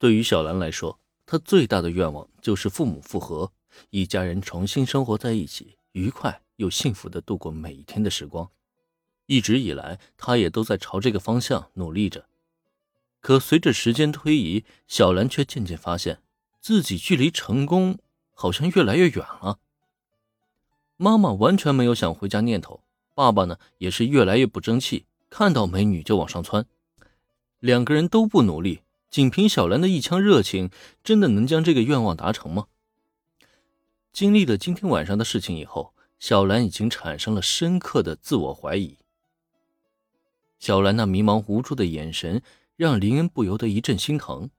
[0.00, 3.52] 对于小兰来说，她最大的愿望就是父母复合，
[3.90, 8.48] 一家人重新生活在一起，愉快又幸福的度过每一天的时光。
[9.26, 12.24] 一直以来，她也都在朝这个方向努力着。
[13.20, 16.22] 可随着时间推移，小兰却渐渐发现
[16.62, 17.98] 自己距离成功
[18.32, 19.58] 好像越来越远了。
[20.96, 22.82] 妈妈完全没有想回家念头，
[23.14, 26.64] 爸爸呢也是越来越不争气，看到美女就往上窜。
[27.58, 28.80] 两个人都不努力，
[29.10, 30.70] 仅凭小兰的一腔热情，
[31.02, 32.68] 真的能将这个愿望达成吗？
[34.12, 38.98] 经历了今天晚上的事情以后，小兰已经产生了深刻的自我怀疑。
[40.60, 42.42] 小兰那迷茫无助的眼神，
[42.76, 44.50] 让林恩不由得一阵心疼，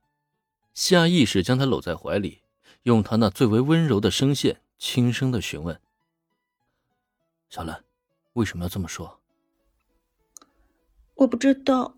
[0.73, 2.41] 下意识将她搂在怀里，
[2.83, 5.79] 用他那最为温柔的声线，轻声的询问
[7.49, 7.83] ：“小兰，
[8.33, 9.19] 为什么要这么说？”
[11.15, 11.95] 我不知道。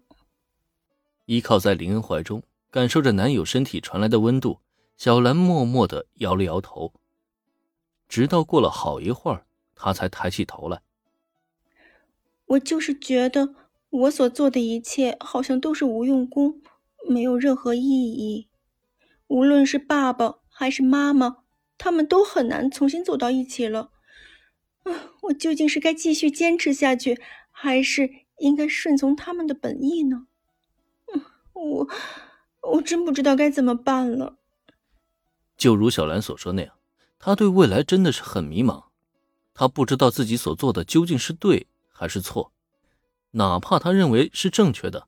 [1.25, 4.57] 依靠在林恩怀中，感受着男友身体传来的温度，
[4.97, 6.91] 小兰默默的摇了摇头。
[8.09, 10.81] 直到过了好一会儿，她才抬起头来
[12.47, 13.53] ：“我就是觉得。”
[13.93, 16.63] 我所做的一切好像都是无用功，
[17.07, 18.47] 没有任何意义。
[19.27, 21.43] 无论是爸爸还是妈妈，
[21.77, 23.91] 他们都很难重新走到一起了。
[24.81, 30.25] 啊，我究竟是该继续坚持下去，还是应该顺从他们的本意呢？
[31.13, 31.21] 嗯，
[31.53, 31.87] 我
[32.63, 34.37] 我真不知道该怎么办了。
[35.55, 36.75] 就如小兰所说那样，
[37.19, 38.85] 她对未来真的是很迷茫，
[39.53, 42.51] 她不知道自己所做的究竟是对还是错。
[43.31, 45.07] 哪怕他认为是正确的，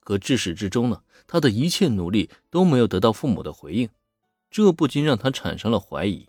[0.00, 3.88] 可至始至终呢，他的一切努力都没有得到父母的回应，
[4.50, 6.28] 这不禁让他产生了怀疑：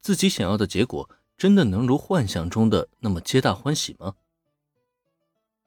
[0.00, 4.16] 自己想要的结果真的能如幻想中的那么皆大欢喜吗？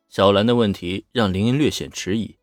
[0.10, 2.38] 小兰的问题让林恩略显迟疑。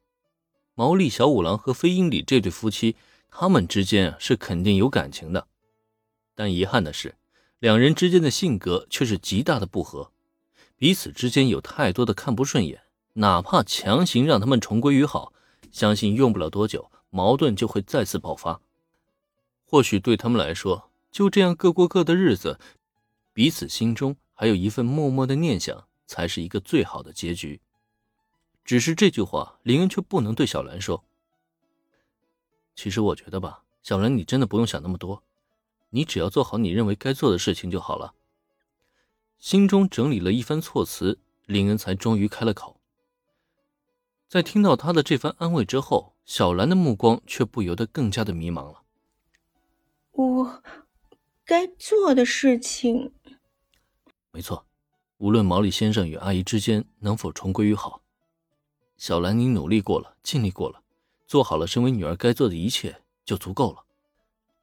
[0.75, 2.97] 毛利小五郎和飞鹰里这对夫妻，
[3.31, 5.47] 他们之间是肯定有感情的，
[6.35, 7.15] 但遗憾的是，
[7.59, 10.13] 两人之间的性格却是极大的不合。
[10.79, 12.81] 彼此之间有太多的看不顺眼，
[13.13, 15.33] 哪怕强行让他们重归于好，
[15.71, 18.61] 相信用不了多久，矛盾就会再次爆发。
[19.65, 22.59] 或许对他们来说，就这样各过各的日子，
[23.35, 27.61] 彼此心中还有一份默默的念想，才是一个最好的结局。
[28.65, 31.05] 只是这句话，林恩却不能对小兰说。
[32.75, 35.23] 其实我觉得吧，小兰，你真的不用想那么多，
[35.91, 38.15] 你只要做好你认为该做的事情就好了。
[39.39, 42.81] 心中整理了一番措辞，林恩才终于开了口。
[44.29, 48.83] 在听到他的这番安慰之后，小兰的目光却不由得更加的迷茫了。
[50.13, 50.63] 我
[51.45, 53.13] 该做的事情，
[54.31, 54.65] 没错，
[55.19, 58.02] 无论毛利先生与阿姨之间能否重归于好，
[59.03, 60.81] 小兰你努力过了，尽力过了，
[61.27, 63.83] 做好了身为女儿该做的一切就足够了。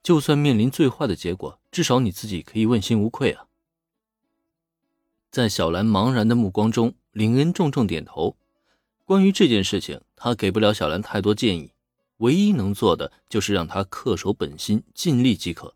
[0.02, 3.48] 就算面临最坏的结果，至少你自己可以问心无愧啊。
[5.30, 8.38] 在小兰茫然的目光中，林恩重重点头。
[9.04, 11.74] 关于这件事情，他给不了小兰太多建议，
[12.20, 15.76] 唯一能做的就是让她恪守本心，尽力即可。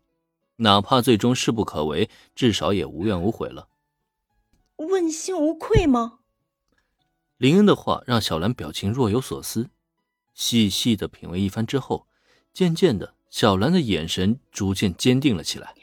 [0.56, 3.68] 哪怕最终事不可为，至少也无怨无悔了。
[4.76, 6.20] 问心无愧吗？
[7.36, 9.70] 林恩的话让小兰表情若有所思，
[10.34, 12.06] 细细的品味一番之后，
[12.52, 15.74] 渐渐的，小兰的眼神逐渐坚定了起来。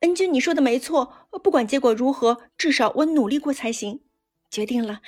[0.00, 4.00] 恩君，你说的没错，不管结果如何，至少我努力过才行。
[4.50, 5.00] 决定了，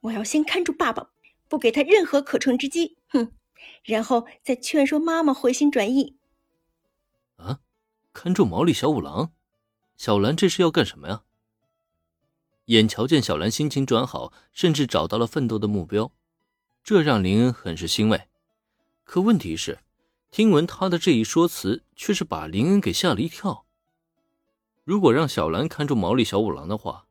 [0.00, 1.10] 我要先看住爸爸，
[1.48, 2.98] 不给他任何可乘之机。
[3.08, 3.32] 哼，
[3.84, 6.16] 然后再劝说妈妈回心转意。
[7.36, 7.60] 啊，
[8.12, 9.32] 看住毛利小五郎，
[9.96, 11.22] 小兰这是要干什么呀？
[12.68, 16.12] 眼瞧见小兰心情转好，甚至找到了奋斗的目标，
[16.84, 18.28] 这让林恩很是欣慰。
[19.04, 19.78] 可问题是，
[20.30, 23.64] 听闻他的这一说辞，却是把林恩给吓了一跳。
[24.84, 27.06] 如果让小兰看住毛利小五郎的话，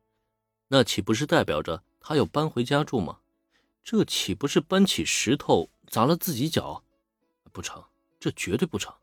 [0.67, 3.17] 那岂不是代表着他要搬回家住吗？
[3.83, 6.83] 这岂不是搬起石头砸了自己脚？
[7.51, 7.83] 不成，
[8.19, 8.93] 这绝对不成。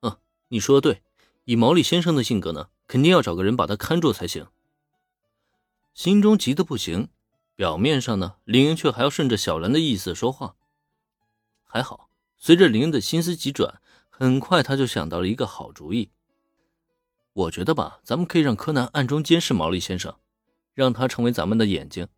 [0.00, 0.18] 嗯，
[0.48, 1.00] 你说的对，
[1.46, 4.46] 以毛利先生的性格呢，肯定要找个人把他看住才行。
[5.94, 7.08] 心中急得不行，
[7.54, 10.56] 表面上呢，林恩却还要顺着小兰的意思说话。
[11.62, 12.08] 还好，
[12.38, 16.10] 随着林恩的心思急转，很快他就想到了一个好主意。
[17.34, 20.16] 我觉得吧，咱们可以让柯南暗中监视毛利先生，
[20.74, 22.08] 让他成为咱们的眼睛。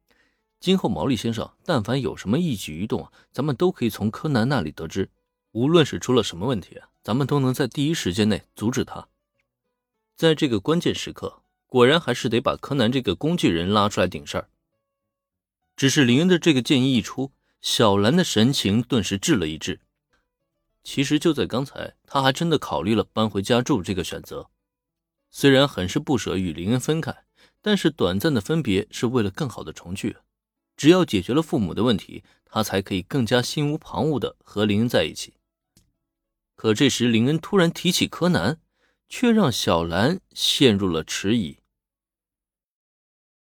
[0.58, 5.10] 今后毛利先生但凡有什么一举一动，咱们都可以从柯南那里得知。
[5.52, 9.06] 无论是出了什么问题，咱们都能在第一时间内阻止他。
[10.16, 11.42] 在这个关键时刻，
[11.74, 14.48] 果然还是得把柯南这个工具人拉出来顶事儿。
[15.74, 19.80] 只是林恩的这个建议一出，小兰的神情顿时滞了一滞。
[20.84, 24.50] 其实就在刚才，她还真的考虑了搬回家住这个选择。
[25.32, 27.24] 虽然很是不舍与林恩分开，
[27.60, 30.16] 但是短暂的分别是为了更好的重聚。
[30.76, 35.34] 只要解决了父母的问题，她才可以更加心无旁骛的和林恩在一起。
[36.54, 38.60] 可这时，林恩突然提起柯南，
[39.08, 41.58] 却让小兰陷入了迟疑。